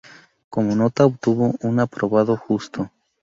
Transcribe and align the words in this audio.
Como 0.49 0.73
nota 0.75 1.05
obtuvo 1.05 1.53
un 1.61 1.79
aprobado 1.79 2.35
justo. 2.35 2.89